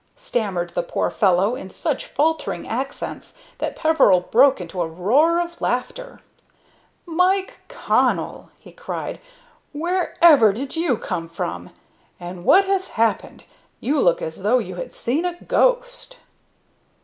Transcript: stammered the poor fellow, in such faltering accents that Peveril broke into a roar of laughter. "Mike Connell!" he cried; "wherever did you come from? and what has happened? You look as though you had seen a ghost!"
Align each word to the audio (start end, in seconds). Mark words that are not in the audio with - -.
stammered 0.17 0.71
the 0.71 0.81
poor 0.81 1.11
fellow, 1.11 1.55
in 1.55 1.69
such 1.69 2.07
faltering 2.07 2.67
accents 2.67 3.35
that 3.59 3.75
Peveril 3.75 4.19
broke 4.31 4.59
into 4.59 4.81
a 4.81 4.87
roar 4.87 5.39
of 5.39 5.61
laughter. 5.61 6.21
"Mike 7.05 7.59
Connell!" 7.67 8.49
he 8.57 8.71
cried; 8.71 9.21
"wherever 9.73 10.53
did 10.53 10.75
you 10.75 10.97
come 10.97 11.29
from? 11.29 11.69
and 12.19 12.43
what 12.43 12.65
has 12.65 12.87
happened? 12.97 13.43
You 13.79 13.99
look 14.01 14.23
as 14.23 14.41
though 14.41 14.57
you 14.57 14.73
had 14.77 14.95
seen 14.95 15.23
a 15.23 15.37
ghost!" 15.43 16.17